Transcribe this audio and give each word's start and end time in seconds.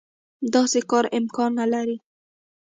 داسې 0.53 0.79
کار 0.91 1.05
امکان 1.17 1.51
نه 1.59 1.65
لري. 1.73 1.97